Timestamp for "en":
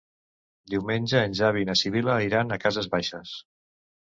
1.25-1.35